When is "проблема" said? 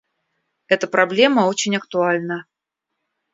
0.87-1.45